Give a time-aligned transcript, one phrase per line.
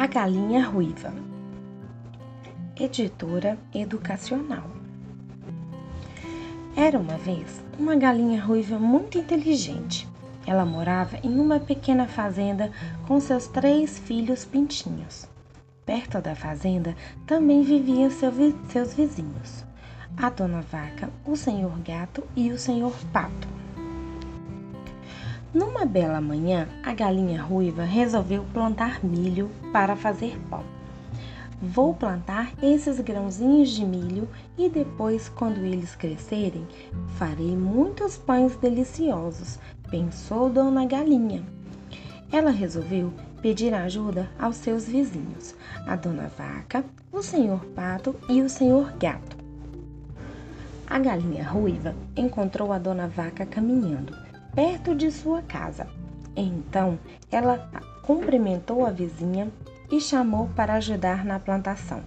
[0.00, 1.12] A Galinha Ruiva.
[2.78, 4.70] Editora Educacional.
[6.76, 10.08] Era uma vez uma galinha ruiva muito inteligente.
[10.46, 12.70] Ela morava em uma pequena fazenda
[13.08, 15.28] com seus três filhos pintinhos.
[15.84, 16.94] Perto da fazenda
[17.26, 19.64] também viviam seus vizinhos,
[20.16, 23.57] a dona vaca, o senhor gato e o senhor pato.
[25.52, 30.62] Numa bela manhã, a galinha ruiva resolveu plantar milho para fazer pão.
[31.60, 36.66] Vou plantar esses grãozinhos de milho e depois, quando eles crescerem,
[37.16, 39.58] farei muitos pães deliciosos,
[39.90, 41.42] pensou Dona Galinha.
[42.30, 43.10] Ela resolveu
[43.40, 49.38] pedir ajuda aos seus vizinhos, a Dona Vaca, o Senhor Pato e o Senhor Gato.
[50.86, 54.27] A galinha ruiva encontrou a Dona Vaca caminhando
[54.58, 55.86] perto de sua casa.
[56.34, 56.98] Então
[57.30, 57.70] ela
[58.02, 59.52] cumprimentou a vizinha
[59.88, 62.02] e chamou para ajudar na plantação.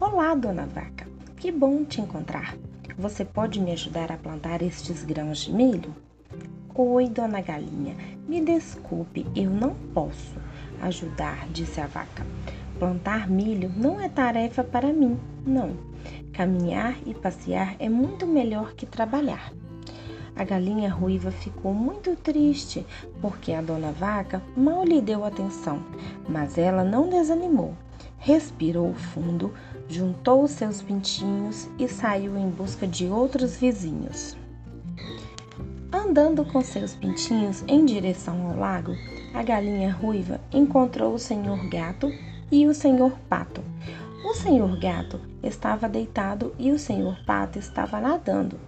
[0.00, 2.56] Olá, dona Vaca, que bom te encontrar.
[2.96, 5.94] Você pode me ajudar a plantar estes grãos de milho?
[6.74, 7.94] Oi, dona Galinha,
[8.26, 10.40] me desculpe, eu não posso
[10.80, 12.26] ajudar, disse a vaca.
[12.78, 15.76] Plantar milho não é tarefa para mim, não.
[16.32, 19.52] Caminhar e passear é muito melhor que trabalhar.
[20.36, 22.86] A galinha ruiva ficou muito triste
[23.22, 25.82] porque a dona vaca mal lhe deu atenção,
[26.28, 27.74] mas ela não desanimou.
[28.18, 29.54] Respirou fundo,
[29.88, 34.36] juntou seus pintinhos e saiu em busca de outros vizinhos.
[35.90, 38.92] Andando com seus pintinhos em direção ao lago,
[39.32, 42.12] a galinha ruiva encontrou o senhor gato
[42.50, 43.62] e o senhor pato.
[44.24, 48.58] O senhor gato estava deitado e o senhor pato estava nadando.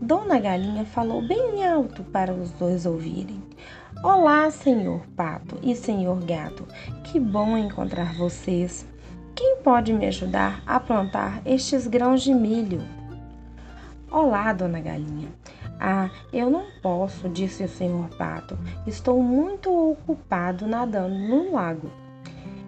[0.00, 3.40] Dona Galinha falou bem alto para os dois ouvirem.
[4.02, 6.66] Olá, senhor Pato e senhor Gato.
[7.04, 8.86] Que bom encontrar vocês.
[9.34, 12.82] Quem pode me ajudar a plantar estes grãos de milho?
[14.10, 15.28] Olá, dona Galinha.
[15.80, 18.58] Ah, eu não posso, disse o senhor Pato.
[18.86, 21.90] Estou muito ocupado nadando no lago.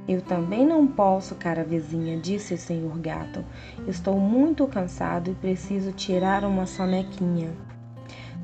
[0.08, 3.44] Eu também não posso, cara vizinha, disse o senhor gato.
[3.88, 7.52] Estou muito cansado e preciso tirar uma sonequinha.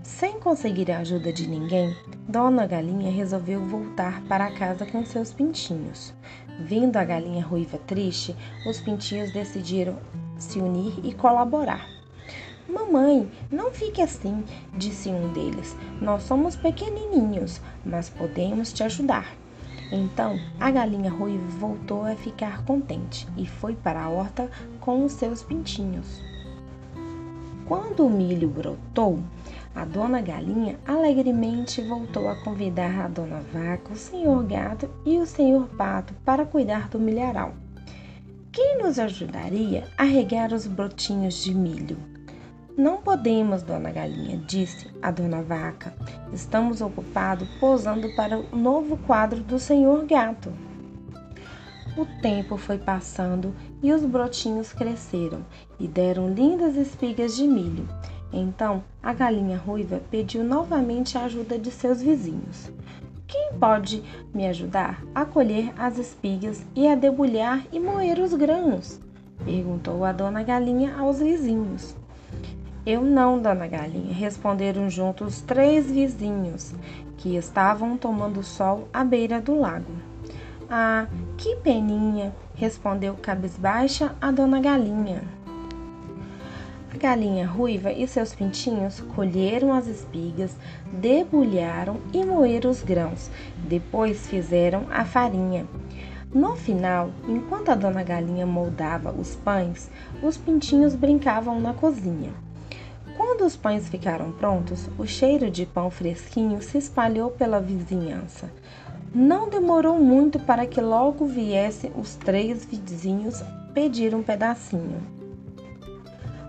[0.02, 1.96] Sem conseguir a ajuda de ninguém,
[2.28, 6.12] Dona Galinha resolveu voltar para casa com seus pintinhos.
[6.58, 8.36] Vendo a galinha ruiva triste,
[8.66, 9.96] os pintinhos decidiram
[10.36, 11.88] se unir e colaborar.
[12.68, 14.44] Mamãe, não fique assim,
[14.74, 15.76] disse um deles.
[16.00, 19.41] Nós somos pequenininhos, mas podemos te ajudar.
[19.92, 25.12] Então a galinha ruiva voltou a ficar contente e foi para a horta com os
[25.12, 26.22] seus pintinhos.
[27.66, 29.20] Quando o milho brotou,
[29.74, 35.26] a dona galinha alegremente voltou a convidar a dona vaca, o senhor gato e o
[35.26, 37.54] senhor pato para cuidar do milharal.
[38.50, 42.11] Quem nos ajudaria a regar os brotinhos de milho?
[42.76, 45.92] Não podemos, dona Galinha, disse a dona Vaca.
[46.32, 50.50] Estamos ocupados posando para o novo quadro do senhor Gato.
[51.98, 55.44] O tempo foi passando e os brotinhos cresceram
[55.78, 57.86] e deram lindas espigas de milho.
[58.32, 62.72] Então a galinha ruiva pediu novamente a ajuda de seus vizinhos.
[63.26, 68.98] Quem pode me ajudar a colher as espigas e a debulhar e moer os grãos?
[69.44, 71.96] perguntou a dona galinha aos vizinhos.
[72.84, 76.74] Eu não, dona Galinha, responderam juntos três vizinhos
[77.16, 79.92] que estavam tomando sol à beira do lago.
[80.68, 81.06] Ah,
[81.38, 85.22] que peninha, respondeu cabisbaixa a dona Galinha.
[86.92, 90.56] A galinha ruiva e seus pintinhos colheram as espigas,
[90.92, 93.30] debulharam e moeram os grãos.
[93.58, 95.68] Depois fizeram a farinha.
[96.34, 99.88] No final, enquanto a dona galinha moldava os pães,
[100.20, 102.32] os pintinhos brincavam na cozinha.
[103.16, 108.50] Quando os pães ficaram prontos, o cheiro de pão fresquinho se espalhou pela vizinhança.
[109.14, 113.42] Não demorou muito para que logo viessem os três vizinhos
[113.74, 115.02] pedir um pedacinho.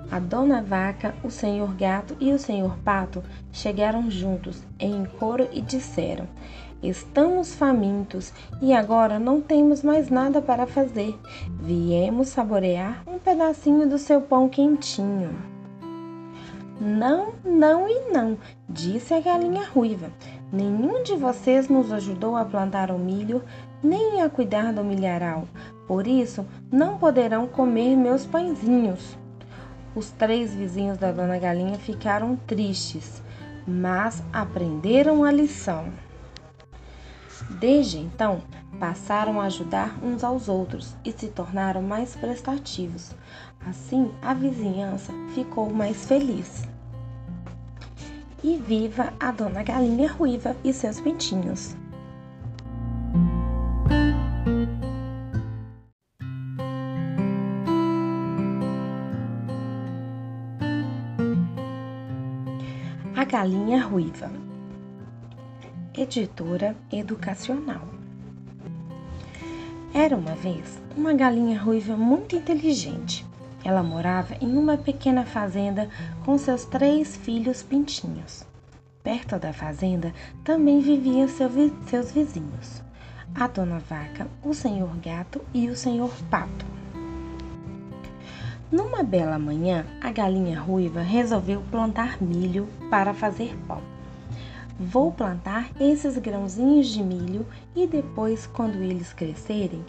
[0.10, 5.60] A dona vaca, o senhor gato e o senhor pato chegaram juntos em coro e
[5.60, 6.28] disseram:
[6.82, 8.32] Estamos famintos
[8.62, 11.18] e agora não temos mais nada para fazer.
[11.60, 15.53] Viemos saborear um pedacinho do seu pão quentinho.
[16.80, 18.38] Não, não e não,
[18.68, 20.12] disse a galinha ruiva.
[20.52, 23.44] Nenhum de vocês nos ajudou a plantar o milho,
[23.82, 25.48] nem a cuidar do milharal.
[25.88, 29.18] Por isso, não poderão comer meus pãezinhos.
[29.96, 33.22] Os três vizinhos da dona Galinha ficaram tristes,
[33.68, 35.86] mas aprenderam a lição.
[37.50, 38.42] Desde então,
[38.80, 43.12] passaram a ajudar uns aos outros e se tornaram mais prestativos.
[43.66, 46.64] Assim, a vizinhança ficou mais feliz.
[48.44, 51.76] E viva a Dona Galinha Ruiva e seus pintinhos!
[63.16, 64.30] A Galinha Ruiva
[65.96, 67.88] Editora Educacional
[69.94, 73.24] Era uma vez uma galinha ruiva muito inteligente.
[73.64, 75.88] Ela morava em uma pequena fazenda
[76.26, 78.44] com seus três filhos pintinhos.
[79.04, 80.12] Perto da fazenda
[80.44, 81.48] também viviam seu,
[81.86, 82.82] seus vizinhos,
[83.36, 86.66] a dona vaca, o senhor gato e o senhor pato.
[88.72, 93.93] Numa bela manhã, a galinha ruiva resolveu plantar milho para fazer pão.
[94.80, 99.86] Vou plantar esses grãozinhos de milho e depois, quando eles crescerem,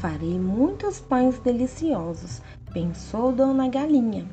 [0.00, 2.40] farei muitos pães deliciosos,
[2.72, 4.26] pensou Dona Galinha.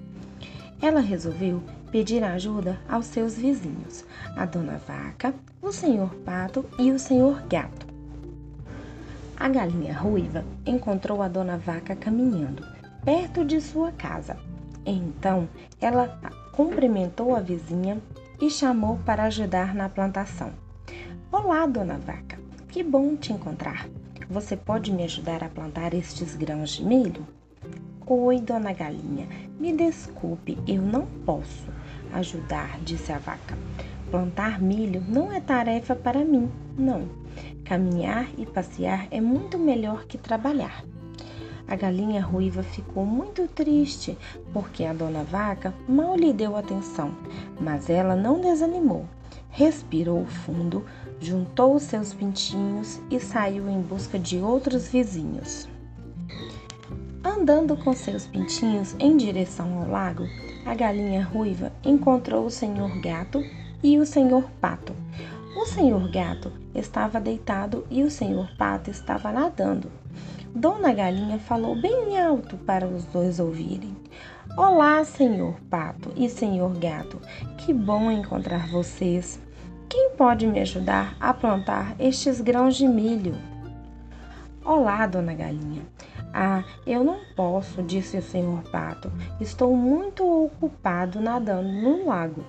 [0.79, 1.61] Ela resolveu
[1.91, 4.05] pedir ajuda aos seus vizinhos,
[4.37, 7.87] a Dona Vaca, o Senhor Pato e o Senhor Gato.
[9.37, 12.63] A galinha ruiva encontrou a Dona Vaca caminhando
[13.03, 14.37] perto de sua casa.
[14.85, 15.49] Então
[15.81, 16.19] ela
[16.51, 17.99] cumprimentou a vizinha
[18.41, 20.51] e chamou para ajudar na plantação.
[21.31, 22.37] Olá, dona Vaca,
[22.69, 23.87] que bom te encontrar.
[24.29, 27.25] Você pode me ajudar a plantar estes grãos de milho?
[28.07, 29.27] Oi, dona Galinha,
[29.59, 31.67] me desculpe, eu não posso
[32.13, 33.57] ajudar, disse a vaca.
[34.11, 37.07] Plantar milho não é tarefa para mim, não.
[37.63, 40.83] Caminhar e passear é muito melhor que trabalhar.
[41.67, 44.17] A galinha ruiva ficou muito triste
[44.53, 47.15] porque a dona vaca mal lhe deu atenção,
[47.59, 49.05] mas ela não desanimou.
[49.49, 50.85] Respirou fundo,
[51.19, 55.67] juntou os seus pintinhos e saiu em busca de outros vizinhos.
[57.23, 60.27] Andando com seus pintinhos em direção ao lago,
[60.65, 63.43] a galinha ruiva encontrou o senhor gato
[63.81, 64.93] e o senhor pato.
[65.55, 69.91] O senhor gato estava deitado e o senhor pato estava nadando.
[70.55, 73.93] Dona Galinha falou bem alto para os dois ouvirem.
[74.55, 77.19] Olá, senhor Pato e senhor Gato.
[77.57, 79.37] Que bom encontrar vocês.
[79.89, 83.35] Quem pode me ajudar a plantar estes grãos de milho?
[84.63, 85.81] Olá, dona Galinha.
[86.33, 89.11] Ah, eu não posso, disse o senhor Pato.
[89.41, 92.45] Estou muito ocupado nadando no lago.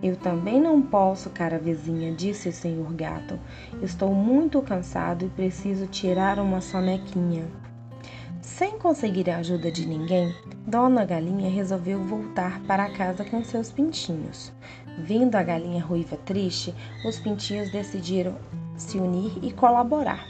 [0.00, 3.38] Eu também não posso, cara vizinha, disse o senhor gato.
[3.82, 7.46] Estou muito cansado e preciso tirar uma sonequinha.
[8.40, 10.34] Sem conseguir a ajuda de ninguém,
[10.66, 14.52] Dona Galinha resolveu voltar para casa com seus pintinhos.
[14.98, 16.74] Vendo a galinha ruiva triste,
[17.04, 18.36] os pintinhos decidiram
[18.76, 20.26] se unir e colaborar.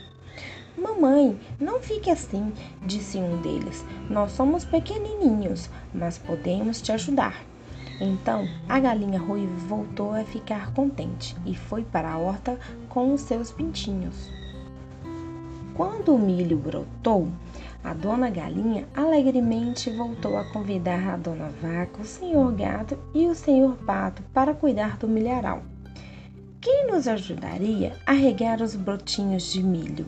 [0.76, 2.52] Mamãe, não fique assim,
[2.86, 3.84] disse um deles.
[4.08, 7.44] Nós somos pequenininhos, mas podemos te ajudar.
[8.00, 12.58] Então a galinha ruiva voltou a ficar contente e foi para a horta
[12.88, 14.30] com os seus pintinhos.
[15.74, 17.28] Quando o milho brotou,
[17.82, 23.34] a dona galinha alegremente voltou a convidar a dona vaca, o senhor gato e o
[23.34, 25.62] senhor pato para cuidar do milharal.
[26.60, 30.06] Quem nos ajudaria a regar os brotinhos de milho?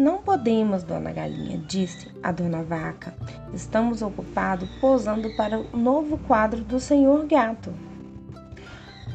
[0.00, 3.12] Não podemos, dona Galinha, disse a dona Vaca.
[3.52, 7.70] Estamos ocupados posando para o novo quadro do senhor Gato.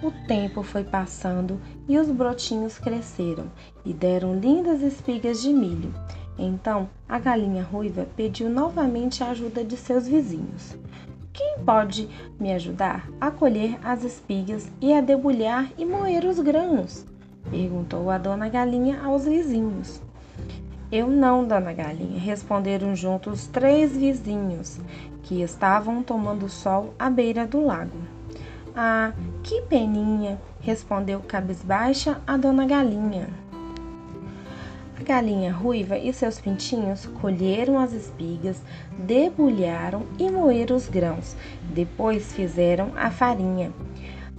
[0.04, 3.46] O tempo foi passando e os brotinhos cresceram
[3.84, 5.92] e deram lindas espigas de milho.
[6.38, 10.77] Então a galinha ruiva pediu novamente a ajuda de seus vizinhos.
[11.34, 12.08] Quem pode
[12.39, 17.08] me ajudar a colher as espigas e a debulhar e moer os grãos?
[17.50, 20.00] perguntou a dona galinha aos vizinhos.
[20.92, 24.80] Eu não, dona Galinha, responderam juntos três vizinhos
[25.24, 27.98] que estavam tomando sol à beira do lago.
[28.75, 29.12] Ah,
[29.42, 33.27] que peninha, respondeu cabisbaixa a dona Galinha.
[35.00, 38.62] A galinha ruiva e seus pintinhos colheram as espigas,
[38.98, 41.36] debulharam e moeram os grãos.
[41.74, 43.74] Depois fizeram a farinha.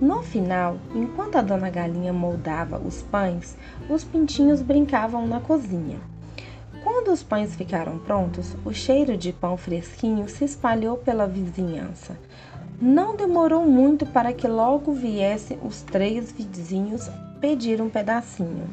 [0.00, 3.56] No final, enquanto a dona galinha moldava os pães,
[3.88, 5.98] os pintinhos brincavam na cozinha.
[6.86, 12.16] Quando os pães ficaram prontos, o cheiro de pão fresquinho se espalhou pela vizinhança.
[12.80, 18.68] Não demorou muito para que logo viessem os três vizinhos pedir um pedacinho.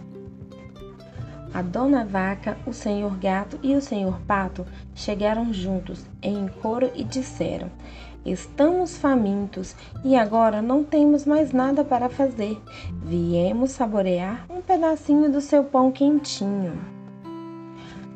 [1.51, 7.03] A dona Vaca, o senhor Gato e o senhor Pato chegaram juntos em coro e
[7.03, 7.71] disseram:
[8.23, 12.61] Estamos famintos e agora não temos mais nada para fazer.
[13.03, 16.92] Viemos saborear um pedacinho do seu pão quentinho.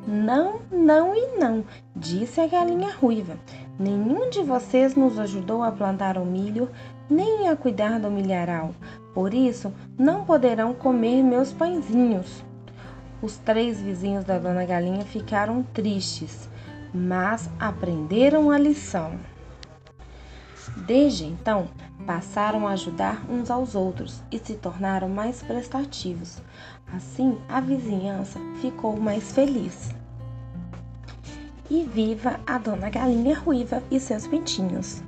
[0.10, 3.38] Não, não e não, disse a galinha ruiva.
[3.78, 6.70] Nenhum de vocês nos ajudou a plantar o milho,
[7.10, 8.74] nem a cuidar do milharal.
[9.14, 12.42] Por isso, não poderão comer meus pãezinhos.
[13.22, 16.48] Os três vizinhos da dona Galinha ficaram tristes,
[16.94, 19.12] mas aprenderam a lição.
[20.86, 21.68] Desde então,
[22.06, 26.42] passaram a ajudar uns aos outros e se tornaram mais prestativos.
[26.94, 29.97] Assim, a vizinhança ficou mais feliz.
[31.70, 35.04] E viva a dona Galinha Ruiva e seus pintinhos!